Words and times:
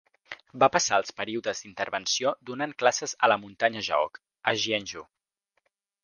Va 0.61 0.67
passar 0.75 0.97
els 1.01 1.11
períodes 1.17 1.59
d'intervenció 1.65 2.31
donant 2.49 2.73
classes 2.83 3.13
a 3.27 3.29
la 3.33 3.37
muntanya 3.43 3.83
Jaok, 3.89 4.17
a 4.53 4.55
Gyeongju. 4.63 5.05